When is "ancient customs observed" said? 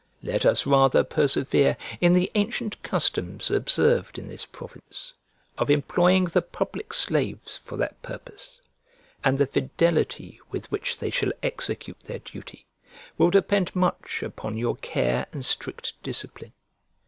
2.33-4.17